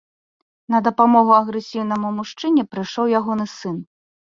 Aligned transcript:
На 0.75 0.79
дапамогу 0.87 1.33
агрэсіўнаму 1.41 2.09
мужчыне 2.17 2.67
прыйшоў 2.73 3.15
ягоны 3.23 3.49
сын. 3.57 3.81